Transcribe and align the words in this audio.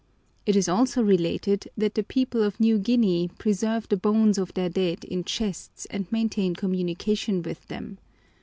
It 0.47 0.55
is 0.55 0.67
also 0.67 1.03
related 1.03 1.69
that 1.77 1.93
the 1.93 2.01
people 2.01 2.41
of 2.41 2.59
New 2.59 2.79
Guinea 2.79 3.29
preserve 3.37 3.87
the 3.87 3.97
bones 3.97 4.39
of 4.39 4.51
their 4.55 4.67
dead 4.67 5.03
in 5.03 5.23
chests 5.23 5.85
and 5.91 6.11
maintain 6.11 6.55
communication 6.55 7.43
with 7.43 7.67
them. 7.67 7.99